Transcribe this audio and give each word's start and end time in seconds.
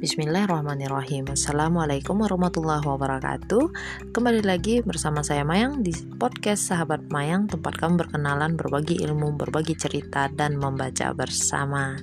Bismillahirrahmanirrahim. 0.00 1.28
Assalamualaikum 1.28 2.24
warahmatullahi 2.24 2.80
wabarakatuh. 2.88 3.68
Kembali 4.16 4.40
lagi 4.40 4.80
bersama 4.80 5.20
saya 5.20 5.44
Mayang 5.44 5.84
Di 5.84 5.92
podcast 6.16 6.72
Sahabat 6.72 7.12
Mayang 7.12 7.52
Tempat 7.52 7.76
kamu 7.76 8.00
berkenalan, 8.00 8.56
berbagi 8.56 8.96
ilmu, 9.04 9.36
berbagi 9.36 9.76
cerita 9.76 10.32
Dan 10.32 10.56
membaca 10.56 11.12
bersama. 11.12 12.00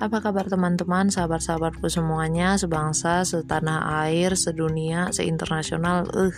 Apa 0.00 0.24
kabar 0.24 0.48
teman-teman, 0.48 1.12
sahabat-sahabatku 1.12 1.84
semuanya? 1.92 2.56
Sebangsa, 2.56 3.28
setanah 3.28 4.08
air, 4.08 4.32
sedunia, 4.40 5.12
seinternasional. 5.12 6.08
Uh, 6.16 6.32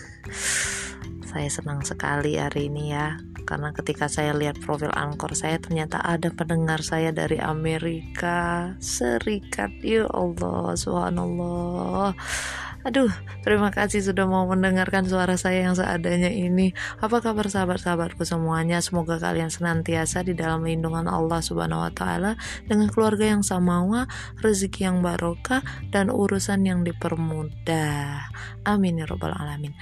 Saya 1.22 1.46
senang 1.46 1.86
sekali 1.86 2.34
hari 2.34 2.66
ini 2.66 2.90
ya 2.90 3.14
karena 3.46 3.70
ketika 3.70 4.10
saya 4.10 4.34
lihat 4.34 4.58
profil 4.58 4.90
Angkor 4.90 5.32
saya 5.38 5.62
ternyata 5.62 6.02
ada 6.02 6.28
pendengar 6.34 6.82
saya 6.82 7.14
dari 7.14 7.38
Amerika 7.38 8.74
Serikat 8.82 9.70
ya 9.86 10.10
Allah 10.10 10.74
subhanallah 10.74 12.12
Aduh, 12.86 13.10
terima 13.42 13.74
kasih 13.74 13.98
sudah 13.98 14.30
mau 14.30 14.46
mendengarkan 14.46 15.02
suara 15.10 15.34
saya 15.34 15.66
yang 15.66 15.74
seadanya 15.74 16.30
ini. 16.30 16.70
Apa 17.02 17.18
kabar 17.18 17.50
sahabat-sahabatku 17.50 18.22
semuanya? 18.22 18.78
Semoga 18.78 19.18
kalian 19.18 19.50
senantiasa 19.50 20.22
di 20.22 20.38
dalam 20.38 20.62
lindungan 20.62 21.10
Allah 21.10 21.42
Subhanahu 21.42 21.82
wa 21.82 21.90
taala 21.90 22.38
dengan 22.70 22.86
keluarga 22.86 23.26
yang 23.26 23.42
samawa, 23.42 24.06
rezeki 24.38 24.86
yang 24.86 25.02
barokah 25.02 25.66
dan 25.90 26.14
urusan 26.14 26.62
yang 26.62 26.86
dipermudah. 26.86 28.30
Amin 28.62 29.02
ya 29.02 29.06
rabbal 29.10 29.34
alamin 29.34 29.74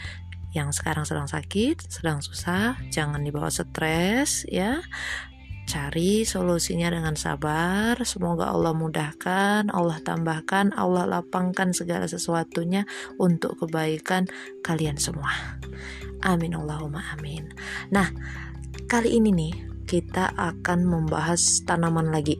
yang 0.54 0.70
sekarang 0.70 1.02
sedang 1.02 1.26
sakit, 1.26 1.90
sedang 1.90 2.22
susah, 2.22 2.78
jangan 2.94 3.20
dibawa 3.26 3.50
stres 3.50 4.46
ya. 4.46 4.78
Cari 5.64 6.28
solusinya 6.28 6.92
dengan 6.92 7.16
sabar. 7.16 7.96
Semoga 8.04 8.52
Allah 8.52 8.77
mudahkan, 8.77 9.72
Allah 9.72 9.98
tambahkan, 10.04 10.77
Allah 10.77 11.08
lapangkan 11.08 11.72
segala 11.72 12.05
sesuatunya 12.05 12.84
untuk 13.16 13.58
kebaikan 13.58 14.28
kalian 14.62 15.00
semua. 15.00 15.33
Amin 16.22 16.55
Allahumma 16.55 17.02
amin. 17.16 17.50
Nah, 17.91 18.12
kali 18.86 19.16
ini 19.16 19.33
nih 19.33 19.55
kita 19.89 20.36
akan 20.36 20.84
membahas 20.84 21.64
tanaman 21.64 22.12
lagi. 22.12 22.39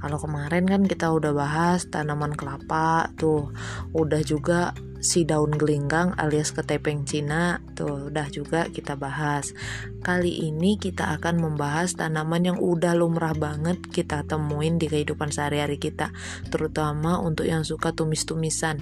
Kalau 0.00 0.16
kemarin 0.16 0.64
kan 0.64 0.82
kita 0.88 1.12
udah 1.12 1.36
bahas 1.36 1.84
tanaman 1.92 2.32
kelapa 2.32 3.12
tuh, 3.20 3.52
udah 3.92 4.22
juga 4.24 4.72
si 5.00 5.24
daun 5.24 5.56
gelinggang 5.56 6.12
alias 6.20 6.52
ketepeng 6.52 7.08
Cina 7.08 7.64
tuh 7.72 8.12
udah 8.12 8.28
juga 8.28 8.68
kita 8.68 8.94
bahas. 9.00 9.56
Kali 10.00 10.48
ini 10.48 10.76
kita 10.76 11.16
akan 11.16 11.40
membahas 11.40 11.96
tanaman 11.96 12.52
yang 12.52 12.58
udah 12.60 12.96
lumrah 12.96 13.36
banget 13.36 13.80
kita 13.88 14.24
temuin 14.24 14.76
di 14.76 14.88
kehidupan 14.88 15.32
sehari-hari 15.32 15.80
kita 15.80 16.12
terutama 16.48 17.20
untuk 17.20 17.48
yang 17.48 17.64
suka 17.64 17.92
tumis-tumisan. 17.96 18.80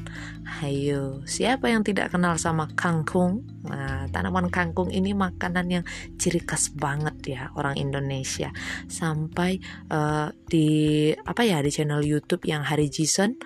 Ayo 0.63 1.23
siapa 1.27 1.71
yang 1.71 1.87
tidak 1.87 2.15
kenal 2.15 2.35
sama 2.39 2.71
kangkung? 2.75 3.47
Nah 3.67 4.11
tanaman 4.11 4.51
kangkung 4.51 4.91
ini 4.91 5.15
makanan 5.15 5.67
yang 5.71 5.85
ciri 6.19 6.43
khas 6.43 6.75
banget 6.75 7.39
ya 7.39 7.43
orang 7.55 7.79
Indonesia. 7.79 8.51
Sampai 8.91 9.63
uh, 9.91 10.35
di 10.51 11.11
apa 11.15 11.47
ya 11.47 11.63
di 11.63 11.71
channel 11.71 12.03
YouTube 12.03 12.43
yang 12.47 12.67
Hari 12.67 12.91
Jason 12.91 13.39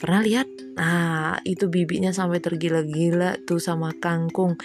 Pernah 0.00 0.24
lihat? 0.24 0.48
Nah, 0.80 1.44
itu 1.44 1.68
bibinya 1.68 2.08
sampai 2.08 2.40
tergila-gila 2.40 3.36
tuh 3.44 3.60
sama 3.60 3.92
kangkung. 4.00 4.56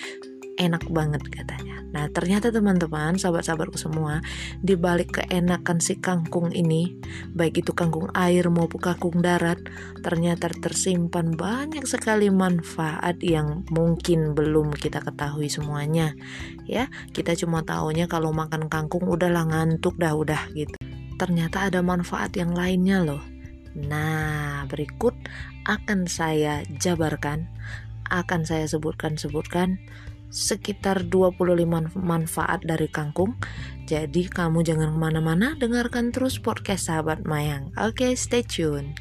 Enak 0.55 0.88
banget 0.88 1.28
katanya. 1.28 1.83
Nah, 1.91 2.08
ternyata 2.08 2.55
teman-teman, 2.55 3.19
sahabat-sahabatku 3.19 3.75
semua, 3.75 4.23
di 4.63 4.80
balik 4.80 5.19
keenakan 5.19 5.83
si 5.83 6.00
kangkung 6.00 6.56
ini, 6.56 6.95
baik 7.36 7.67
itu 7.67 7.75
kangkung 7.75 8.08
air 8.16 8.47
maupun 8.47 8.80
kangkung 8.80 9.19
darat, 9.19 9.59
ternyata 10.00 10.47
tersimpan 10.56 11.36
banyak 11.36 11.83
sekali 11.83 12.31
manfaat 12.31 13.19
yang 13.19 13.68
mungkin 13.75 14.31
belum 14.31 14.72
kita 14.72 15.03
ketahui 15.03 15.51
semuanya. 15.51 16.16
Ya, 16.63 16.88
kita 17.12 17.35
cuma 17.35 17.59
tahunya 17.68 18.07
kalau 18.07 18.31
makan 18.31 18.72
kangkung 18.72 19.03
udahlah 19.03 19.44
ngantuk 19.51 20.00
dah 20.00 20.16
udah 20.16 20.47
gitu. 20.56 20.79
Ternyata 21.19 21.68
ada 21.68 21.84
manfaat 21.84 22.31
yang 22.40 22.56
lainnya 22.56 23.03
loh 23.03 23.34
Nah, 23.75 24.63
berikut 24.72 25.13
akan 25.68 26.08
saya 26.08 26.63
jabarkan, 26.80 27.52
akan 28.08 28.47
saya 28.47 28.72
sebutkan-sebutkan 28.72 29.84
sekitar 30.31 31.08
25 31.08 31.96
manfaat 32.00 32.63
dari 32.63 32.88
kangkung. 32.88 33.36
Jadi 33.86 34.31
kamu 34.31 34.63
jangan 34.63 34.96
ke 34.96 35.00
mana-mana, 35.00 35.47
dengarkan 35.59 36.16
terus 36.16 36.40
podcast 36.40 36.88
sahabat 36.88 37.28
Mayang. 37.28 37.75
Oke, 37.75 38.16
stay 38.16 38.41
tune. 38.41 38.96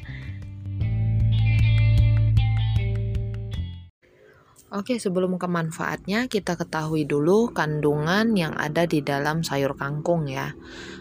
Oke, 4.75 4.99
sebelum 4.99 5.39
ke 5.39 5.47
manfaatnya, 5.47 6.27
kita 6.27 6.59
ketahui 6.59 7.07
dulu 7.07 7.55
kandungan 7.55 8.35
yang 8.35 8.51
ada 8.59 8.83
di 8.83 8.99
dalam 8.99 9.39
sayur 9.39 9.71
kangkung 9.79 10.27
ya. 10.27 10.51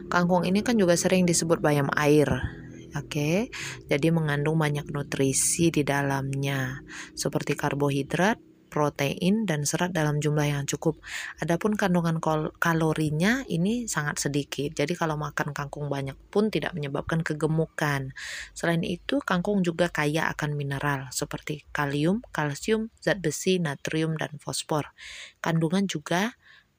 Kangkung 0.06 0.46
ini 0.46 0.62
kan 0.62 0.78
juga 0.78 0.94
sering 0.94 1.26
disebut 1.26 1.58
bayam 1.58 1.90
air. 1.98 2.62
Oke, 2.94 3.50
jadi 3.90 4.08
mengandung 4.14 4.54
banyak 4.54 4.86
nutrisi 4.94 5.74
di 5.74 5.82
dalamnya, 5.82 6.78
seperti 7.18 7.58
karbohidrat, 7.58 8.38
protein, 8.70 9.46
dan 9.46 9.62
serat 9.62 9.94
dalam 9.94 10.18
jumlah 10.18 10.50
yang 10.50 10.66
cukup. 10.66 10.98
Adapun 11.38 11.78
kandungan 11.78 12.18
kalorinya 12.58 13.46
ini 13.46 13.86
sangat 13.86 14.26
sedikit. 14.26 14.74
Jadi 14.74 14.98
kalau 14.98 15.14
makan 15.14 15.54
kangkung 15.54 15.86
banyak 15.86 16.18
pun 16.30 16.50
tidak 16.54 16.74
menyebabkan 16.74 17.22
kegemukan. 17.22 18.10
Selain 18.50 18.82
itu, 18.82 19.22
kangkung 19.22 19.62
juga 19.62 19.90
kaya 19.90 20.26
akan 20.34 20.58
mineral 20.58 21.10
seperti 21.14 21.66
kalium, 21.70 22.22
kalsium, 22.34 22.90
zat 22.98 23.22
besi, 23.22 23.62
natrium, 23.62 24.18
dan 24.18 24.38
fosfor. 24.42 24.90
Kandungan 25.38 25.86
juga 25.86 26.34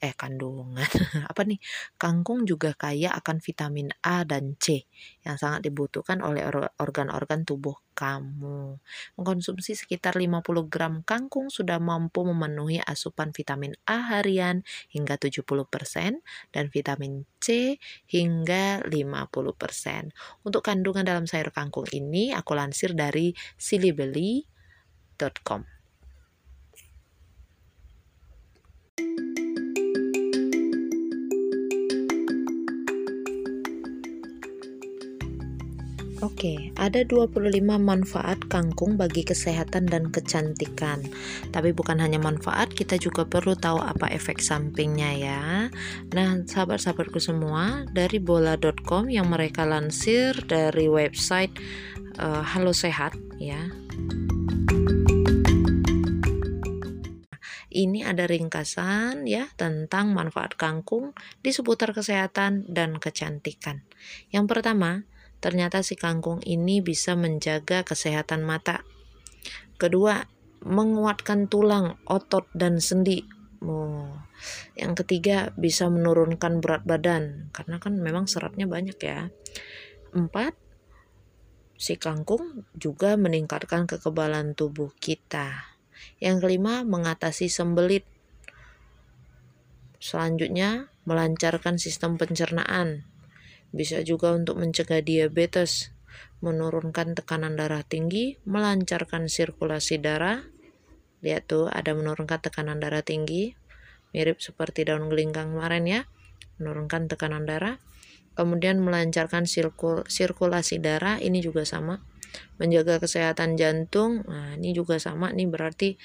eh 0.06 0.14
kandungan. 0.14 0.86
Apa 1.32 1.42
nih? 1.42 1.58
Kangkung 1.98 2.46
juga 2.46 2.78
kaya 2.78 3.10
akan 3.18 3.42
vitamin 3.42 3.90
A 4.06 4.22
dan 4.22 4.54
C 4.62 4.86
yang 5.26 5.42
sangat 5.42 5.66
dibutuhkan 5.66 6.22
oleh 6.22 6.46
organ-organ 6.78 7.42
tubuh 7.42 7.82
kamu. 7.98 8.78
Mengkonsumsi 9.18 9.74
sekitar 9.74 10.14
50 10.14 10.46
gram 10.70 11.02
kangkung 11.02 11.50
sudah 11.50 11.82
mampu 11.82 12.22
memenuhi 12.22 12.78
asupan 12.86 13.34
vitamin 13.34 13.74
A 13.90 14.14
harian 14.14 14.62
hingga 14.94 15.18
70% 15.18 15.66
dan 16.54 16.66
vitamin 16.70 17.26
C 17.42 17.82
hingga 18.06 18.86
50% 18.86 20.46
untuk 20.46 20.62
kandungan 20.62 21.08
dalam 21.08 21.26
sayur 21.26 21.50
kangkung 21.50 21.90
ini 21.90 22.30
aku 22.36 22.54
lansir 22.54 22.94
dari 22.94 23.34
silibeli.com 23.58 25.75
Oke, 36.26 36.74
ada 36.74 37.06
25 37.06 37.54
manfaat 37.78 38.42
kangkung 38.50 38.98
bagi 38.98 39.22
kesehatan 39.22 39.86
dan 39.86 40.10
kecantikan. 40.10 41.06
Tapi 41.54 41.70
bukan 41.70 42.02
hanya 42.02 42.18
manfaat, 42.18 42.74
kita 42.74 42.98
juga 42.98 43.30
perlu 43.30 43.54
tahu 43.54 43.78
apa 43.78 44.10
efek 44.10 44.42
sampingnya 44.42 45.12
ya. 45.14 45.42
Nah, 46.18 46.42
sahabat-sahabatku 46.50 47.22
semua, 47.22 47.86
dari 47.94 48.18
bola.com 48.18 49.06
yang 49.06 49.30
mereka 49.30 49.70
lansir 49.70 50.34
dari 50.50 50.90
website 50.90 51.54
uh, 52.18 52.42
Halo 52.42 52.74
Sehat 52.74 53.14
ya. 53.38 53.62
Ini 57.70 58.02
ada 58.02 58.26
ringkasan 58.26 59.30
ya 59.30 59.46
tentang 59.62 60.18
manfaat 60.18 60.58
kangkung 60.58 61.14
di 61.46 61.54
seputar 61.54 61.94
kesehatan 61.94 62.66
dan 62.66 62.98
kecantikan. 62.98 63.86
Yang 64.34 64.46
pertama, 64.50 65.06
Ternyata 65.46 65.86
si 65.86 65.94
kangkung 65.94 66.42
ini 66.42 66.82
bisa 66.82 67.14
menjaga 67.14 67.86
kesehatan 67.86 68.42
mata. 68.42 68.82
Kedua, 69.78 70.26
menguatkan 70.66 71.46
tulang, 71.46 72.02
otot, 72.10 72.50
dan 72.58 72.82
sendi. 72.82 73.22
Oh. 73.62 74.10
Yang 74.74 75.06
ketiga, 75.06 75.54
bisa 75.54 75.86
menurunkan 75.86 76.66
berat 76.66 76.82
badan 76.90 77.54
karena 77.54 77.78
kan 77.78 77.94
memang 77.94 78.26
seratnya 78.26 78.66
banyak 78.66 78.98
ya. 78.98 79.30
Empat, 80.18 80.58
si 81.78 81.94
kangkung 81.94 82.66
juga 82.74 83.14
meningkatkan 83.14 83.86
kekebalan 83.86 84.58
tubuh 84.58 84.98
kita. 84.98 85.78
Yang 86.18 86.42
kelima, 86.42 86.82
mengatasi 86.82 87.54
sembelit. 87.54 88.10
Selanjutnya, 90.02 90.90
melancarkan 91.06 91.78
sistem 91.78 92.18
pencernaan. 92.18 93.06
Bisa 93.76 94.00
juga 94.08 94.32
untuk 94.32 94.56
mencegah 94.56 95.04
diabetes, 95.04 95.92
menurunkan 96.40 97.12
tekanan 97.12 97.60
darah 97.60 97.84
tinggi, 97.84 98.40
melancarkan 98.48 99.28
sirkulasi 99.28 100.00
darah. 100.00 100.48
Lihat 101.20 101.52
tuh 101.52 101.68
ada 101.68 101.92
menurunkan 101.92 102.40
tekanan 102.40 102.80
darah 102.80 103.04
tinggi, 103.04 103.52
mirip 104.16 104.40
seperti 104.40 104.88
daun 104.88 105.12
gelinggang 105.12 105.52
kemarin 105.52 105.84
ya, 105.84 106.02
menurunkan 106.56 107.12
tekanan 107.12 107.44
darah. 107.44 107.84
Kemudian 108.40 108.80
melancarkan 108.80 109.44
sirkul 109.44 110.08
sirkulasi 110.08 110.80
darah, 110.80 111.20
ini 111.20 111.44
juga 111.44 111.68
sama, 111.68 112.00
menjaga 112.60 113.00
kesehatan 113.04 113.60
jantung 113.60 114.24
nah 114.28 114.56
ini 114.56 114.72
juga 114.72 115.00
sama. 115.00 115.32
Nih 115.36 115.48
berarti 115.48 116.00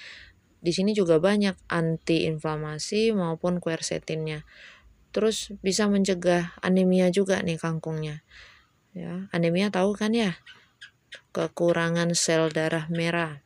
di 0.60 0.72
sini 0.74 0.92
juga 0.92 1.22
banyak 1.22 1.56
anti 1.72 2.26
inflamasi 2.28 3.16
maupun 3.16 3.62
quercetinnya 3.62 4.44
terus 5.10 5.54
bisa 5.60 5.86
mencegah 5.90 6.54
anemia 6.62 7.10
juga 7.10 7.42
nih 7.42 7.58
kangkungnya. 7.58 8.22
Ya 8.94 9.30
anemia 9.30 9.70
tahu 9.70 9.94
kan 9.94 10.14
ya? 10.14 10.38
Kekurangan 11.30 12.14
sel 12.14 12.50
darah 12.50 12.86
merah. 12.90 13.42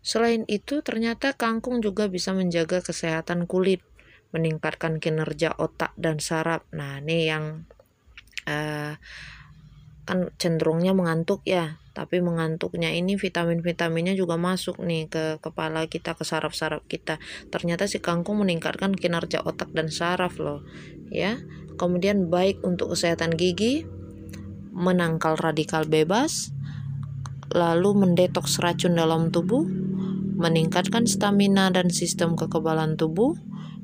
Selain 0.00 0.48
itu 0.48 0.80
ternyata 0.80 1.36
kangkung 1.36 1.84
juga 1.84 2.08
bisa 2.08 2.32
menjaga 2.32 2.80
kesehatan 2.80 3.44
kulit 3.44 3.84
meningkatkan 4.32 5.00
kinerja 5.00 5.56
otak 5.56 5.96
dan 5.96 6.20
saraf. 6.20 6.64
Nah, 6.76 7.00
ini 7.00 7.28
yang 7.28 7.64
uh, 8.44 8.92
kan 10.04 10.18
cenderungnya 10.40 10.92
mengantuk 10.92 11.44
ya, 11.44 11.80
tapi 11.98 12.22
mengantuknya 12.22 12.94
ini 12.94 13.18
vitamin-vitaminnya 13.18 14.14
juga 14.14 14.38
masuk 14.38 14.78
nih 14.78 15.10
ke 15.10 15.42
kepala 15.42 15.90
kita, 15.90 16.14
ke 16.14 16.22
saraf-saraf 16.22 16.86
kita. 16.86 17.18
Ternyata 17.50 17.90
si 17.90 17.98
kangkung 17.98 18.38
meningkatkan 18.38 18.94
kinerja 18.94 19.42
otak 19.42 19.74
dan 19.74 19.90
saraf 19.90 20.38
loh, 20.38 20.62
ya. 21.10 21.42
Kemudian 21.74 22.30
baik 22.30 22.62
untuk 22.62 22.94
kesehatan 22.94 23.34
gigi, 23.34 23.82
menangkal 24.70 25.34
radikal 25.34 25.90
bebas, 25.90 26.54
lalu 27.50 27.98
mendetoks 27.98 28.62
racun 28.62 28.94
dalam 28.94 29.34
tubuh, 29.34 29.66
meningkatkan 30.38 31.02
stamina 31.10 31.66
dan 31.74 31.90
sistem 31.90 32.38
kekebalan 32.38 32.94
tubuh, 32.94 33.34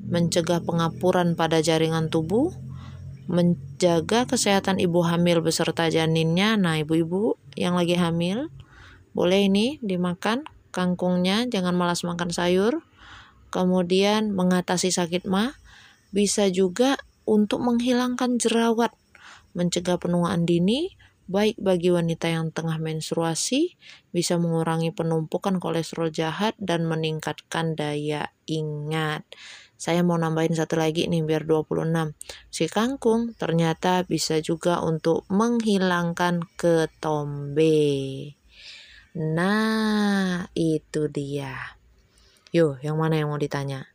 mencegah 0.06 0.62
pengapuran 0.62 1.34
pada 1.34 1.58
jaringan 1.58 2.14
tubuh, 2.14 2.55
menjaga 3.26 4.28
kesehatan 4.28 4.76
ibu 4.78 5.00
hamil 5.02 5.40
beserta 5.40 5.88
janinnya. 5.88 6.60
Nah, 6.60 6.78
ibu-ibu 6.78 7.40
yang 7.54 7.74
lagi 7.78 7.98
hamil, 7.98 8.50
boleh 9.14 9.46
ini 9.46 9.78
dimakan 9.80 10.42
kangkungnya, 10.74 11.46
jangan 11.46 11.78
malas 11.78 12.02
makan 12.02 12.34
sayur. 12.34 12.82
Kemudian 13.54 14.34
mengatasi 14.34 14.90
sakit 14.90 15.30
mah, 15.30 15.54
bisa 16.10 16.50
juga 16.50 16.98
untuk 17.22 17.62
menghilangkan 17.62 18.42
jerawat, 18.42 18.90
mencegah 19.54 19.96
penuaan 20.02 20.42
dini, 20.42 20.98
baik 21.30 21.56
bagi 21.56 21.88
wanita 21.88 22.28
yang 22.28 22.50
tengah 22.50 22.76
menstruasi, 22.76 23.78
bisa 24.12 24.36
mengurangi 24.36 24.92
penumpukan 24.92 25.56
kolesterol 25.62 26.12
jahat 26.12 26.52
dan 26.60 26.84
meningkatkan 26.84 27.78
daya 27.78 28.34
ingat. 28.44 29.24
Saya 29.74 30.00
mau 30.06 30.16
nambahin 30.16 30.54
satu 30.54 30.78
lagi 30.78 31.10
nih 31.10 31.26
biar 31.26 31.44
26. 31.44 32.14
Si 32.48 32.64
kangkung 32.70 33.34
ternyata 33.34 34.06
bisa 34.06 34.38
juga 34.38 34.80
untuk 34.80 35.26
menghilangkan 35.28 36.46
ketombe. 36.56 38.32
Nah, 39.14 40.46
itu 40.58 41.06
dia. 41.06 41.78
Yuk, 42.54 42.82
yang 42.82 42.98
mana 42.98 43.18
yang 43.18 43.30
mau 43.30 43.38
ditanya? 43.38 43.86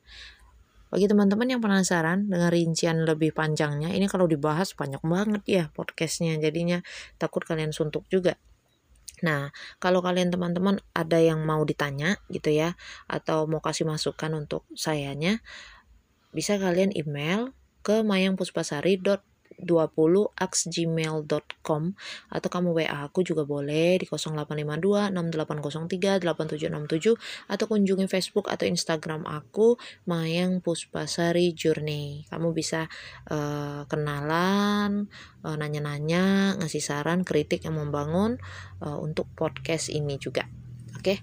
Bagi 0.89 1.05
teman-teman 1.05 1.45
yang 1.45 1.61
penasaran 1.61 2.25
dengan 2.27 2.49
rincian 2.49 3.05
lebih 3.05 3.29
panjangnya, 3.29 3.93
ini 3.93 4.09
kalau 4.09 4.25
dibahas 4.25 4.73
banyak 4.73 4.99
banget 5.05 5.43
ya 5.45 5.63
podcastnya, 5.69 6.33
jadinya 6.41 6.81
takut 7.21 7.45
kalian 7.45 7.69
suntuk 7.69 8.09
juga. 8.09 8.41
Nah, 9.21 9.53
kalau 9.77 9.99
kalian 10.01 10.33
teman-teman 10.33 10.81
ada 10.97 11.19
yang 11.21 11.43
mau 11.45 11.61
ditanya 11.63 12.17
gitu 12.33 12.49
ya, 12.51 12.75
atau 13.05 13.45
mau 13.45 13.61
kasih 13.63 13.85
masukan 13.85 14.31
untuk 14.35 14.65
sayanya, 14.73 15.39
bisa 16.33 16.57
kalian 16.57 16.93
email 16.93 17.53
ke 17.85 18.01
mayangpuspasari.com 18.03 19.28
20 19.28 19.28
gmail.com 20.69 21.83
atau 22.29 22.49
kamu 22.49 22.69
WA 22.75 23.03
aku 23.05 23.21
juga 23.21 23.43
boleh 23.43 23.99
di 23.99 24.05
0852 24.07 25.11
6803 25.11 26.19
8767 26.23 27.51
atau 27.51 27.65
kunjungi 27.67 28.05
Facebook 28.07 28.47
atau 28.47 28.65
Instagram 28.65 29.27
aku 29.27 29.75
Mayang 30.07 30.63
Puspasari 30.63 31.51
Journey. 31.53 32.25
Kamu 32.31 32.55
bisa 32.55 32.87
uh, 33.29 33.83
kenalan, 33.85 35.07
uh, 35.43 35.55
nanya-nanya, 35.55 36.55
ngasih 36.59 36.83
saran, 36.83 37.27
kritik 37.27 37.67
yang 37.67 37.77
membangun 37.77 38.39
uh, 38.83 38.97
untuk 38.99 39.27
podcast 39.35 39.91
ini 39.91 40.15
juga. 40.17 40.47
Oke. 40.95 41.03
Okay? 41.03 41.17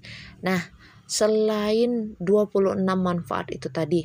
Nah, 0.44 0.60
selain 1.06 2.16
26 2.18 2.82
manfaat 2.96 3.52
itu 3.52 3.68
tadi, 3.70 4.02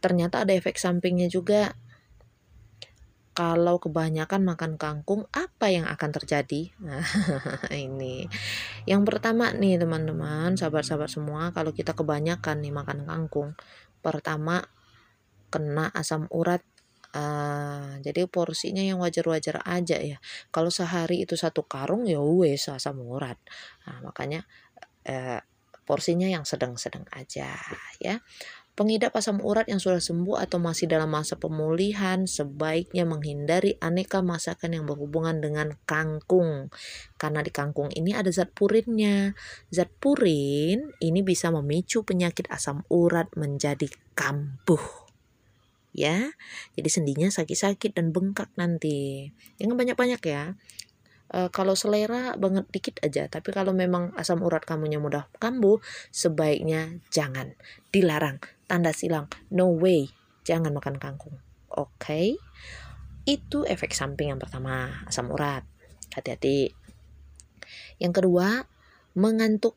ternyata 0.00 0.44
ada 0.44 0.52
efek 0.52 0.76
sampingnya 0.76 1.32
juga 1.32 1.72
kalau 3.34 3.82
kebanyakan 3.82 4.46
makan 4.46 4.78
kangkung 4.78 5.26
apa 5.34 5.66
yang 5.66 5.90
akan 5.90 6.10
terjadi? 6.14 6.70
Nah, 6.78 7.02
ini. 7.74 8.30
Yang 8.86 9.02
pertama 9.10 9.50
nih 9.50 9.76
teman-teman, 9.76 10.54
sahabat-sahabat 10.54 11.10
semua, 11.10 11.50
kalau 11.50 11.74
kita 11.74 11.98
kebanyakan 11.98 12.62
nih 12.62 12.70
makan 12.70 13.02
kangkung, 13.04 13.58
pertama 14.00 14.62
kena 15.50 15.90
asam 15.92 16.30
urat 16.30 16.62
Uh, 17.14 18.02
jadi 18.02 18.26
porsinya 18.26 18.82
yang 18.82 18.98
wajar-wajar 18.98 19.62
aja 19.62 20.02
ya. 20.02 20.18
Kalau 20.50 20.66
sehari 20.66 21.22
itu 21.22 21.38
satu 21.38 21.62
karung 21.62 22.10
ya 22.10 22.18
wes 22.18 22.66
asam 22.66 22.98
urat. 23.06 23.38
Nah, 23.86 24.02
makanya 24.02 24.42
uh, 25.06 25.38
porsinya 25.86 26.26
yang 26.26 26.42
sedang-sedang 26.42 27.06
aja 27.14 27.54
ya. 28.02 28.18
Pengidap 28.74 29.14
asam 29.14 29.38
urat 29.38 29.70
yang 29.70 29.78
sudah 29.78 30.02
sembuh 30.02 30.42
atau 30.42 30.58
masih 30.58 30.90
dalam 30.90 31.06
masa 31.06 31.38
pemulihan 31.38 32.26
sebaiknya 32.26 33.06
menghindari 33.06 33.78
aneka 33.78 34.18
masakan 34.18 34.74
yang 34.74 34.84
berhubungan 34.90 35.38
dengan 35.38 35.78
kangkung. 35.86 36.74
Karena 37.14 37.46
di 37.46 37.54
kangkung 37.54 37.94
ini 37.94 38.18
ada 38.18 38.34
zat 38.34 38.50
purinnya. 38.50 39.38
Zat 39.70 39.94
purin 40.02 40.90
ini 40.98 41.22
bisa 41.22 41.54
memicu 41.54 42.02
penyakit 42.02 42.50
asam 42.50 42.82
urat 42.90 43.30
menjadi 43.38 43.86
kambuh. 44.18 44.82
Ya, 45.94 46.34
jadi 46.74 46.90
sendinya 46.90 47.30
sakit-sakit 47.30 47.94
dan 47.94 48.10
bengkak 48.10 48.50
nanti. 48.58 49.30
Jangan 49.62 49.78
banyak-banyak 49.78 50.18
ya 50.26 50.58
e, 51.34 51.50
kalau 51.50 51.74
selera 51.74 52.38
banget 52.38 52.70
dikit 52.70 53.02
aja. 53.02 53.26
Tapi 53.26 53.50
kalau 53.50 53.74
memang 53.74 54.14
asam 54.14 54.38
urat 54.46 54.62
kamunya 54.62 55.02
mudah 55.02 55.26
kambuh 55.42 55.82
sebaiknya 56.14 57.02
jangan 57.10 57.58
dilarang. 57.90 58.38
Tanda 58.70 58.94
silang 58.94 59.26
no 59.50 59.74
way. 59.74 60.14
Jangan 60.46 60.70
makan 60.70 61.02
kangkung. 61.02 61.42
Oke? 61.74 61.90
Okay? 61.98 62.28
itu 63.24 63.64
efek 63.64 63.96
samping 63.96 64.32
yang 64.32 64.40
pertama 64.40 65.04
asam 65.08 65.32
urat. 65.32 65.64
Hati-hati. 66.12 66.70
Yang 67.96 68.12
kedua 68.20 68.68
mengantuk 69.16 69.74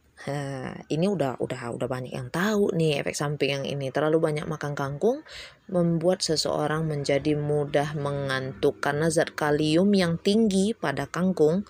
Ini 0.90 1.06
udah 1.06 1.38
udah 1.38 1.62
udah 1.78 1.88
banyak 1.88 2.18
yang 2.18 2.34
tahu 2.34 2.74
nih 2.74 3.06
efek 3.06 3.14
samping 3.14 3.62
yang 3.62 3.66
ini. 3.70 3.94
Terlalu 3.94 4.18
banyak 4.18 4.50
makan 4.50 4.74
kangkung 4.74 5.22
membuat 5.70 6.26
seseorang 6.26 6.90
menjadi 6.90 7.38
mudah 7.38 7.94
mengantuk 7.94 8.82
karena 8.82 9.14
zat 9.14 9.38
kalium 9.38 9.94
yang 9.94 10.18
tinggi 10.18 10.74
pada 10.74 11.06
kangkung 11.06 11.68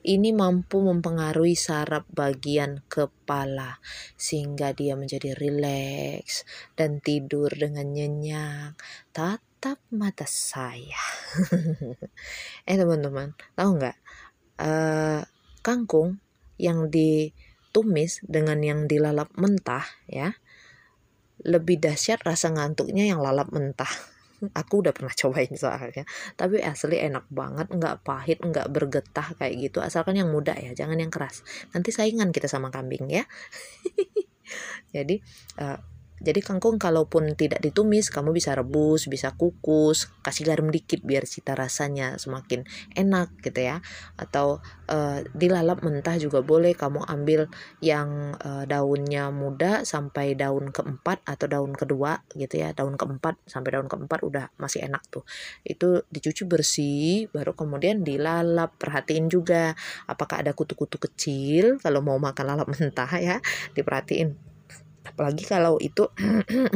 ini 0.00 0.32
mampu 0.32 0.80
mempengaruhi 0.80 1.52
saraf 1.52 2.08
bagian 2.08 2.80
kepala 2.88 3.76
sehingga 4.16 4.72
dia 4.72 4.96
menjadi 4.96 5.36
rileks 5.36 6.48
dan 6.72 7.04
tidur 7.04 7.52
dengan 7.52 7.92
nyenyak. 7.92 8.80
Tatap 9.12 9.76
mata 9.92 10.24
saya. 10.24 11.04
eh 12.68 12.76
teman-teman, 12.80 13.36
tahu 13.52 13.70
nggak? 13.76 13.96
Uh, 14.60 15.20
kangkung 15.60 16.16
yang 16.56 16.88
di 16.88 17.32
tumis 17.70 18.22
dengan 18.26 18.58
yang 18.62 18.86
dilalap 18.86 19.30
mentah 19.38 19.86
ya. 20.06 20.34
Lebih 21.40 21.80
dahsyat 21.80 22.20
rasa 22.20 22.52
ngantuknya 22.52 23.08
yang 23.08 23.22
lalap 23.24 23.48
mentah. 23.50 23.90
Aku 24.60 24.84
udah 24.84 24.92
pernah 24.92 25.12
cobain 25.12 25.52
soalnya. 25.56 26.04
Tapi 26.36 26.60
asli 26.60 27.00
enak 27.00 27.28
banget 27.32 27.72
nggak 27.72 27.96
pahit 28.04 28.38
nggak 28.40 28.68
bergetah 28.68 29.36
kayak 29.40 29.70
gitu. 29.70 29.78
Asalkan 29.80 30.16
yang 30.20 30.28
muda 30.28 30.52
ya 30.56 30.76
jangan 30.76 31.00
yang 31.00 31.12
keras. 31.12 31.42
Nanti 31.72 31.92
saingan 31.92 32.32
kita 32.34 32.48
sama 32.48 32.68
kambing 32.68 33.08
ya. 33.08 33.24
Jadi 34.96 35.22
uh, 35.62 35.78
jadi 36.20 36.44
kangkung 36.44 36.76
kalaupun 36.76 37.32
tidak 37.32 37.64
ditumis, 37.64 38.12
kamu 38.12 38.36
bisa 38.36 38.52
rebus, 38.52 39.08
bisa 39.08 39.32
kukus, 39.32 40.12
kasih 40.20 40.52
garam 40.52 40.68
dikit 40.68 41.00
biar 41.00 41.24
cita 41.24 41.56
rasanya 41.56 42.20
semakin 42.20 42.68
enak 42.92 43.32
gitu 43.40 43.64
ya. 43.64 43.80
Atau 44.20 44.60
e, 44.84 45.24
dilalap 45.32 45.80
mentah 45.80 46.20
juga 46.20 46.44
boleh. 46.44 46.76
Kamu 46.76 47.08
ambil 47.08 47.48
yang 47.80 48.36
e, 48.36 48.68
daunnya 48.68 49.32
muda 49.32 49.88
sampai 49.88 50.36
daun 50.36 50.68
keempat 50.68 51.24
atau 51.24 51.48
daun 51.48 51.72
kedua 51.72 52.20
gitu 52.36 52.60
ya. 52.60 52.76
Daun 52.76 53.00
keempat 53.00 53.40
sampai 53.48 53.80
daun 53.80 53.88
keempat 53.88 54.20
udah 54.20 54.52
masih 54.60 54.84
enak 54.84 55.00
tuh. 55.08 55.24
Itu 55.64 56.04
dicuci 56.12 56.44
bersih, 56.44 57.32
baru 57.32 57.56
kemudian 57.56 58.04
dilalap. 58.04 58.76
Perhatiin 58.76 59.32
juga 59.32 59.72
apakah 60.04 60.44
ada 60.44 60.52
kutu-kutu 60.52 61.00
kecil 61.00 61.80
kalau 61.80 62.04
mau 62.04 62.20
makan 62.20 62.44
lalap 62.44 62.68
mentah 62.76 63.08
ya. 63.16 63.40
Diperhatiin 63.72 64.49
apalagi 65.00 65.44
kalau 65.48 65.80
itu 65.80 66.04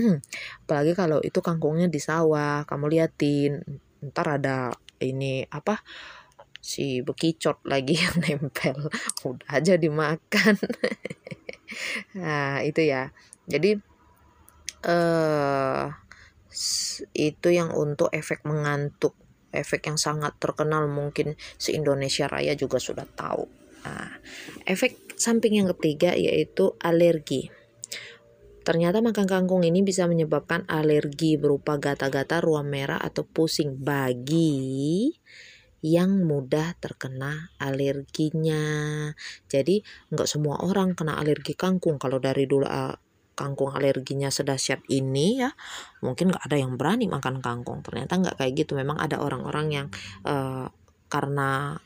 apalagi 0.64 0.92
kalau 0.96 1.20
itu 1.20 1.38
kangkungnya 1.44 1.92
di 1.92 2.00
sawah 2.00 2.64
kamu 2.64 2.88
liatin 2.88 3.60
ntar 4.00 4.40
ada 4.40 4.72
ini 5.00 5.44
apa 5.48 5.80
si 6.64 7.04
bekicot 7.04 7.60
lagi 7.68 8.00
yang 8.04 8.16
nempel. 8.24 8.88
Udah 9.28 9.60
aja 9.60 9.76
dimakan. 9.76 10.56
Nah 12.14 12.62
itu 12.62 12.86
ya. 12.86 13.10
Jadi 13.50 13.74
eh 14.86 15.84
itu 17.18 17.48
yang 17.50 17.74
untuk 17.74 18.14
efek 18.14 18.46
mengantuk 18.46 19.18
efek 19.50 19.90
yang 19.90 19.98
sangat 19.98 20.38
terkenal 20.38 20.86
mungkin 20.86 21.34
se 21.58 21.74
Indonesia 21.74 22.30
Raya 22.30 22.54
juga 22.54 22.78
sudah 22.78 23.08
tahu. 23.10 23.50
Nah 23.82 24.22
efek 24.70 25.18
samping 25.18 25.58
yang 25.58 25.68
ketiga 25.74 26.14
yaitu 26.14 26.78
alergi 26.78 27.50
Ternyata 28.64 29.04
makan 29.04 29.28
kangkung 29.28 29.60
ini 29.60 29.84
bisa 29.84 30.08
menyebabkan 30.08 30.64
alergi 30.66 31.36
berupa 31.36 31.76
gata-gata 31.76 32.40
ruam 32.40 32.64
merah 32.64 32.96
atau 32.96 33.22
pusing 33.22 33.76
bagi 33.76 35.12
yang 35.84 36.24
mudah 36.24 36.72
terkena 36.80 37.52
alerginya. 37.60 38.64
Jadi 39.52 39.84
nggak 40.08 40.24
semua 40.24 40.64
orang 40.64 40.96
kena 40.96 41.20
alergi 41.20 41.52
kangkung. 41.52 42.00
Kalau 42.00 42.16
dari 42.16 42.48
dulu 42.48 42.64
uh, 42.64 42.96
kangkung 43.36 43.68
alerginya 43.68 44.32
sedahsyat 44.32 44.80
ini 44.88 45.44
ya, 45.44 45.52
mungkin 46.00 46.32
nggak 46.32 46.48
ada 46.48 46.56
yang 46.56 46.80
berani 46.80 47.04
makan 47.04 47.44
kangkung. 47.44 47.84
Ternyata 47.84 48.16
nggak 48.16 48.36
kayak 48.40 48.64
gitu. 48.64 48.72
Memang 48.80 48.96
ada 48.96 49.20
orang-orang 49.20 49.66
yang 49.68 49.86
uh, 50.24 50.72
karena 51.12 51.76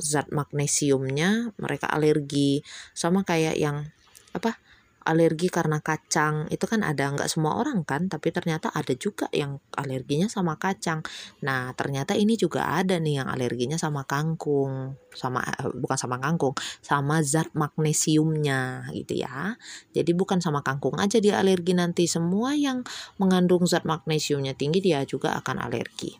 zat 0.00 0.32
magnesiumnya 0.32 1.52
mereka 1.60 1.86
alergi 1.92 2.64
sama 2.96 3.22
kayak 3.22 3.60
yang 3.60 3.92
apa 4.34 4.58
alergi 5.04 5.52
karena 5.52 5.78
kacang. 5.84 6.48
Itu 6.48 6.64
kan 6.64 6.80
ada 6.82 7.12
nggak 7.12 7.28
semua 7.28 7.60
orang 7.60 7.84
kan 7.84 8.08
tapi 8.08 8.32
ternyata 8.32 8.72
ada 8.72 8.92
juga 8.96 9.28
yang 9.30 9.60
alerginya 9.76 10.26
sama 10.26 10.56
kacang. 10.56 11.04
Nah 11.44 11.70
ternyata 11.76 12.16
ini 12.16 12.34
juga 12.40 12.66
ada 12.72 12.96
nih 12.98 13.22
yang 13.22 13.28
alerginya 13.28 13.76
sama 13.76 14.08
kangkung 14.08 14.96
sama 15.14 15.44
eh, 15.44 15.70
bukan 15.70 15.98
sama 16.00 16.16
kangkung 16.18 16.56
sama 16.82 17.20
zat 17.22 17.52
magnesiumnya 17.54 18.90
gitu 18.96 19.20
ya. 19.20 19.54
Jadi 19.92 20.10
bukan 20.16 20.40
sama 20.42 20.64
kangkung 20.64 20.98
aja 20.98 21.20
dia 21.22 21.38
alergi 21.38 21.76
nanti 21.76 22.08
semua 22.10 22.56
yang 22.58 22.82
mengandung 23.20 23.68
zat 23.68 23.86
magnesiumnya 23.86 24.56
tinggi 24.58 24.82
dia 24.82 25.04
juga 25.06 25.36
akan 25.38 25.62
alergi. 25.70 26.16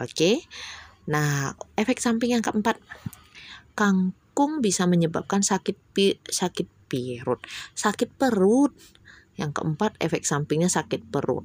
Oke? 0.00 0.42
Nah 1.06 1.54
efek 1.76 2.00
samping 2.00 2.34
yang 2.34 2.44
keempat. 2.44 2.80
Kangkung 3.74 4.62
bisa 4.62 4.86
menyebabkan 4.86 5.42
sakit 5.42 5.76
sakit 6.30 6.73
perut. 6.86 7.40
Sakit 7.72 8.14
perut. 8.14 8.72
Yang 9.34 9.60
keempat, 9.60 9.98
efek 9.98 10.22
sampingnya 10.22 10.70
sakit 10.70 11.10
perut. 11.10 11.42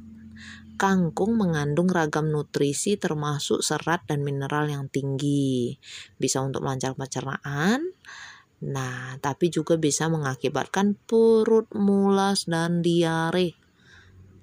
Kangkung 0.79 1.35
mengandung 1.35 1.91
ragam 1.91 2.31
nutrisi 2.31 2.95
termasuk 2.95 3.59
serat 3.59 4.07
dan 4.07 4.23
mineral 4.23 4.71
yang 4.71 4.87
tinggi. 4.87 5.75
Bisa 6.15 6.39
untuk 6.39 6.63
melancarkan 6.63 6.95
pencernaan. 6.95 7.79
Nah, 8.59 9.15
tapi 9.19 9.51
juga 9.51 9.75
bisa 9.75 10.07
mengakibatkan 10.07 10.95
perut 11.07 11.67
mulas 11.75 12.47
dan 12.47 12.79
diare. 12.79 13.68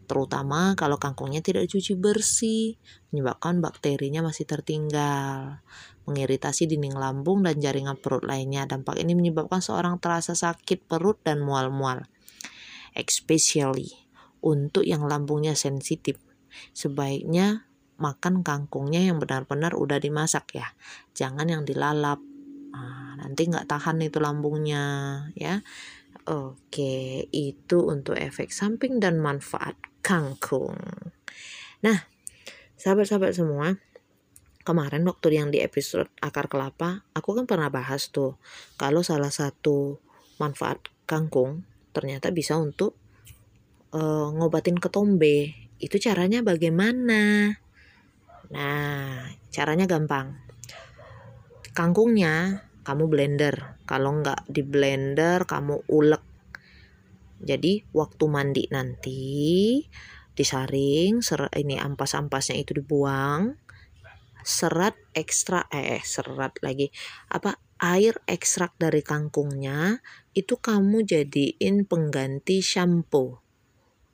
Terutama 0.06 0.78
kalau 0.78 0.96
kangkungnya 0.96 1.42
tidak 1.42 1.66
dicuci 1.66 1.98
bersih, 1.98 2.78
menyebabkan 3.10 3.58
bakterinya 3.58 4.22
masih 4.22 4.46
tertinggal 4.46 5.60
mengiritasi 6.06 6.70
dinding 6.70 6.94
lambung 6.94 7.42
dan 7.42 7.58
jaringan 7.58 7.98
perut 7.98 8.22
lainnya. 8.22 8.64
Dampak 8.64 8.96
ini 9.02 9.12
menyebabkan 9.18 9.58
seorang 9.58 9.98
terasa 9.98 10.38
sakit 10.38 10.86
perut 10.86 11.18
dan 11.26 11.42
mual-mual. 11.42 12.06
Especially 12.94 13.90
untuk 14.40 14.86
yang 14.86 15.04
lambungnya 15.04 15.58
sensitif. 15.58 16.16
Sebaiknya 16.72 17.66
makan 17.98 18.46
kangkungnya 18.46 19.02
yang 19.02 19.18
benar-benar 19.18 19.74
udah 19.74 19.98
dimasak 19.98 20.56
ya. 20.56 20.72
Jangan 21.12 21.50
yang 21.50 21.62
dilalap. 21.66 22.22
Nah, 22.72 23.18
nanti 23.18 23.50
nggak 23.50 23.68
tahan 23.68 24.00
itu 24.00 24.22
lambungnya 24.22 24.84
ya. 25.34 25.60
Oke, 26.26 27.26
itu 27.30 27.78
untuk 27.86 28.18
efek 28.18 28.50
samping 28.50 28.98
dan 28.98 29.22
manfaat 29.22 29.78
kangkung. 30.06 30.78
Nah, 31.82 32.06
sahabat-sahabat 32.78 33.34
semua, 33.34 33.74
kemarin 34.62 35.02
waktu 35.02 35.34
yang 35.34 35.50
di 35.50 35.62
episode 35.62 36.10
akar 36.18 36.50
kelapa 36.50 37.06
aku 37.14 37.38
kan 37.38 37.46
pernah 37.46 37.70
bahas 37.70 38.10
tuh 38.10 38.34
kalau 38.74 39.06
salah 39.06 39.30
satu 39.30 40.02
manfaat 40.42 40.82
kangkung 41.06 41.62
ternyata 41.94 42.34
bisa 42.34 42.58
untuk 42.58 42.98
uh, 43.94 44.34
ngobatin 44.34 44.82
ketombe. 44.82 45.54
Itu 45.78 46.02
caranya 46.02 46.42
bagaimana? 46.42 47.54
Nah 48.50 49.30
caranya 49.54 49.86
gampang. 49.86 50.34
Kangkungnya 51.70 52.66
kamu 52.82 53.06
blender. 53.06 53.78
Kalau 53.86 54.18
nggak 54.18 54.50
di 54.50 54.66
blender 54.66 55.46
kamu 55.46 55.86
ulek 55.86 56.25
jadi 57.40 57.84
waktu 57.92 58.24
mandi 58.28 58.64
nanti 58.72 59.24
disaring 60.36 61.24
ser 61.24 61.48
ini 61.56 61.80
ampas-ampasnya 61.80 62.60
itu 62.60 62.76
dibuang 62.76 63.56
serat 64.46 64.94
ekstra 65.16 65.66
eh, 65.74 65.98
eh 65.98 66.04
serat 66.06 66.60
lagi 66.62 66.92
apa 67.32 67.58
air 67.82 68.16
ekstrak 68.24 68.76
dari 68.80 69.04
kangkungnya 69.04 70.00
itu 70.32 70.56
kamu 70.56 71.04
jadiin 71.04 71.84
pengganti 71.84 72.64
shampoo. 72.64 73.40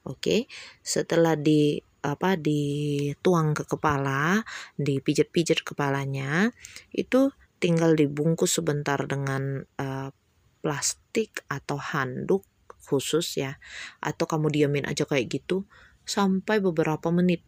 Oke, 0.03 0.51
setelah 0.83 1.39
di 1.39 1.79
apa 2.03 2.35
dituang 2.35 3.55
ke 3.55 3.63
kepala, 3.63 4.43
dipijat-pijat 4.75 5.63
kepalanya, 5.63 6.51
itu 6.91 7.31
tinggal 7.63 7.95
dibungkus 7.95 8.59
sebentar 8.59 8.99
dengan 9.07 9.63
uh, 9.79 10.11
plastik 10.59 11.47
atau 11.47 11.79
handuk 11.79 12.43
khusus 12.93 13.41
ya, 13.41 13.57
atau 14.05 14.29
kamu 14.29 14.53
diamin 14.53 14.85
aja 14.85 15.09
kayak 15.09 15.33
gitu 15.33 15.65
sampai 16.05 16.61
beberapa 16.61 17.09
menit. 17.09 17.41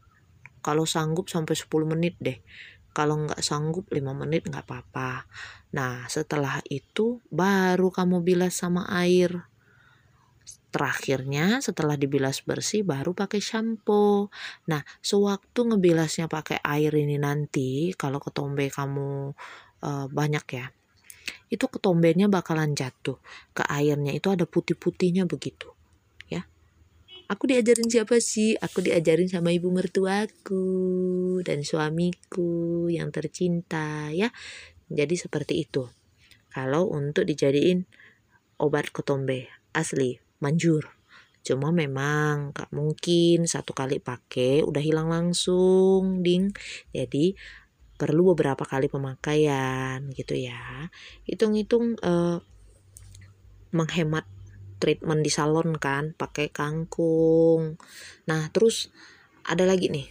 Kalau 0.64 0.88
sanggup 0.88 1.28
sampai 1.28 1.52
10 1.52 1.84
menit 1.84 2.16
deh 2.24 2.40
kalau 2.94 3.26
nggak 3.26 3.42
sanggup 3.42 3.90
5 3.90 4.14
menit 4.14 4.46
nggak 4.46 4.64
apa-apa. 4.64 5.26
Nah, 5.74 6.06
setelah 6.06 6.62
itu 6.70 7.18
baru 7.28 7.90
kamu 7.90 8.22
bilas 8.22 8.62
sama 8.62 8.86
air. 8.86 9.50
Terakhirnya 10.70 11.58
setelah 11.58 11.98
dibilas 11.98 12.46
bersih 12.46 12.86
baru 12.86 13.10
pakai 13.10 13.42
shampoo. 13.42 14.30
Nah, 14.70 14.86
sewaktu 15.02 15.74
ngebilasnya 15.74 16.30
pakai 16.30 16.62
air 16.62 16.94
ini 16.94 17.18
nanti 17.18 17.90
kalau 17.98 18.22
ketombe 18.22 18.70
kamu 18.70 19.34
uh, 19.82 20.06
banyak 20.06 20.46
ya. 20.54 20.70
Itu 21.52 21.68
ketombenya 21.68 22.26
bakalan 22.30 22.72
jatuh 22.76 23.20
ke 23.52 23.62
airnya 23.68 24.12
itu 24.16 24.28
ada 24.32 24.44
putih-putihnya 24.48 25.28
begitu 25.28 25.74
aku 27.28 27.48
diajarin 27.48 27.88
siapa 27.88 28.20
sih? 28.20 28.56
Aku 28.60 28.84
diajarin 28.84 29.28
sama 29.28 29.52
ibu 29.52 29.72
mertuaku 29.72 31.40
dan 31.42 31.64
suamiku 31.64 32.86
yang 32.92 33.08
tercinta 33.10 34.12
ya. 34.12 34.28
Jadi 34.92 35.14
seperti 35.16 35.64
itu. 35.64 35.88
Kalau 36.52 36.86
untuk 36.92 37.26
dijadiin 37.26 37.88
obat 38.60 38.92
ketombe 38.92 39.50
asli 39.74 40.20
manjur. 40.38 40.92
Cuma 41.44 41.68
memang 41.76 42.56
gak 42.56 42.72
mungkin 42.72 43.44
satu 43.44 43.76
kali 43.76 44.00
pakai 44.00 44.64
udah 44.64 44.80
hilang 44.80 45.12
langsung, 45.12 46.24
ding. 46.24 46.56
Jadi 46.94 47.36
perlu 47.94 48.34
beberapa 48.34 48.66
kali 48.66 48.90
pemakaian 48.90 50.02
gitu 50.12 50.34
ya. 50.34 50.90
Hitung-hitung 51.26 51.98
uh, 52.02 52.42
menghemat 53.74 54.26
treatment 54.78 55.22
di 55.22 55.30
salon 55.30 55.78
kan 55.78 56.12
pakai 56.14 56.50
kangkung. 56.50 57.78
Nah 58.26 58.50
terus 58.50 58.90
ada 59.46 59.64
lagi 59.64 59.90
nih 59.90 60.08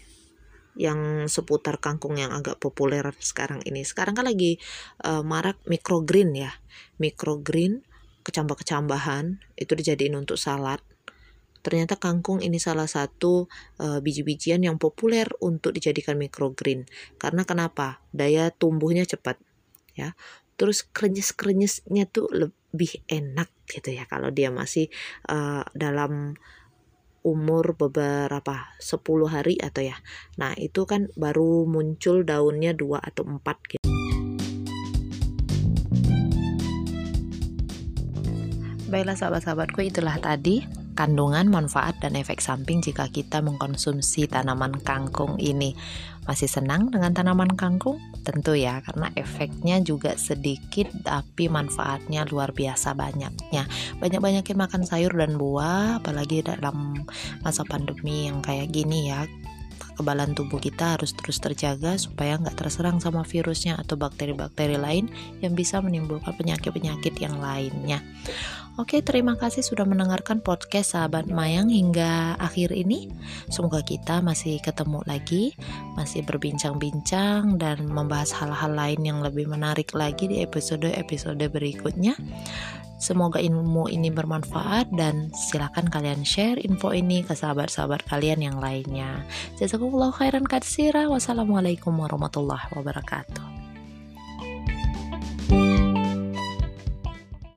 yang 0.74 1.30
seputar 1.30 1.78
kangkung 1.78 2.18
yang 2.18 2.34
agak 2.34 2.58
populer 2.58 3.06
sekarang 3.22 3.62
ini. 3.64 3.86
Sekarang 3.86 4.18
kan 4.18 4.26
lagi 4.26 4.58
uh, 5.06 5.22
marak 5.22 5.62
microgreen 5.70 6.34
ya. 6.34 6.52
Microgreen 6.98 7.86
kecambah-kecambahan 8.24 9.44
itu 9.60 9.74
dijadiin 9.76 10.16
untuk 10.16 10.40
salad 10.40 10.80
ternyata 11.64 11.96
kangkung 11.96 12.44
ini 12.44 12.60
salah 12.60 12.86
satu 12.86 13.48
uh, 13.80 14.04
biji-bijian 14.04 14.62
yang 14.62 14.76
populer 14.76 15.26
untuk 15.40 15.72
dijadikan 15.72 16.20
microgreen 16.20 16.86
karena 17.16 17.48
kenapa 17.48 18.04
daya 18.12 18.52
tumbuhnya 18.52 19.08
cepat 19.08 19.40
ya 19.96 20.14
terus 20.60 20.86
krenyes-krenyesnya 20.86 22.06
tuh 22.12 22.30
lebih 22.30 23.02
enak 23.10 23.50
gitu 23.72 23.96
ya 23.96 24.06
kalau 24.06 24.30
dia 24.30 24.52
masih 24.54 24.92
uh, 25.32 25.66
dalam 25.74 26.38
umur 27.24 27.80
beberapa 27.80 28.68
10 28.84 29.00
hari 29.32 29.56
atau 29.56 29.80
ya. 29.80 29.96
Nah, 30.36 30.52
itu 30.60 30.84
kan 30.84 31.08
baru 31.16 31.64
muncul 31.64 32.28
daunnya 32.28 32.76
dua 32.76 33.00
atau 33.00 33.24
empat 33.24 33.58
gitu. 33.72 33.88
Baiklah 38.92 39.18
sahabat-sahabatku 39.18 39.82
itulah 39.82 40.20
tadi 40.22 40.83
kandungan, 40.94 41.50
manfaat, 41.50 41.98
dan 42.00 42.18
efek 42.18 42.40
samping 42.40 42.82
jika 42.82 43.10
kita 43.10 43.42
mengkonsumsi 43.42 44.30
tanaman 44.30 44.78
kangkung 44.82 45.38
ini. 45.42 45.74
Masih 46.24 46.48
senang 46.48 46.88
dengan 46.88 47.12
tanaman 47.12 47.52
kangkung? 47.60 48.00
Tentu 48.24 48.56
ya, 48.56 48.80
karena 48.80 49.12
efeknya 49.20 49.84
juga 49.84 50.16
sedikit 50.16 50.88
tapi 51.04 51.52
manfaatnya 51.52 52.24
luar 52.30 52.56
biasa 52.56 52.96
banyaknya. 52.96 53.68
Banyak-banyakin 54.00 54.56
makan 54.56 54.88
sayur 54.88 55.12
dan 55.12 55.36
buah, 55.36 56.00
apalagi 56.00 56.46
dalam 56.46 57.04
masa 57.44 57.68
pandemi 57.68 58.32
yang 58.32 58.40
kayak 58.40 58.72
gini 58.72 59.12
ya 59.12 59.28
kekebalan 59.94 60.34
tubuh 60.34 60.58
kita 60.58 60.98
harus 60.98 61.14
terus 61.14 61.38
terjaga 61.38 61.94
supaya 62.02 62.42
nggak 62.42 62.58
terserang 62.58 62.98
sama 62.98 63.22
virusnya 63.22 63.78
atau 63.78 63.94
bakteri-bakteri 63.94 64.82
lain 64.82 65.06
yang 65.46 65.54
bisa 65.54 65.78
menimbulkan 65.86 66.34
penyakit-penyakit 66.34 67.14
yang 67.22 67.38
lainnya. 67.38 68.02
Oke, 68.74 69.06
terima 69.06 69.38
kasih 69.38 69.62
sudah 69.62 69.86
mendengarkan 69.86 70.42
podcast 70.42 70.98
sahabat 70.98 71.30
Mayang 71.30 71.70
hingga 71.70 72.34
akhir 72.42 72.74
ini. 72.74 73.06
Semoga 73.46 73.86
kita 73.86 74.18
masih 74.26 74.58
ketemu 74.66 75.06
lagi, 75.06 75.54
masih 75.94 76.26
berbincang-bincang 76.26 77.62
dan 77.62 77.86
membahas 77.86 78.34
hal-hal 78.34 78.74
lain 78.74 79.06
yang 79.06 79.20
lebih 79.22 79.46
menarik 79.46 79.94
lagi 79.94 80.26
di 80.26 80.42
episode-episode 80.42 81.46
berikutnya. 81.54 82.18
Semoga 82.98 83.38
ilmu 83.38 83.94
ini 83.94 84.10
bermanfaat 84.10 84.90
dan 84.98 85.30
silakan 85.38 85.86
kalian 85.94 86.26
share 86.26 86.58
info 86.58 86.98
ini 86.98 87.22
ke 87.22 87.38
sahabat-sahabat 87.38 88.10
kalian 88.10 88.42
yang 88.42 88.58
lainnya. 88.58 89.22
Jazakumullah 89.62 90.10
khairan 90.10 90.50
katsira. 90.50 91.06
Wassalamualaikum 91.14 91.94
warahmatullahi 91.94 92.74
wabarakatuh. 92.74 93.63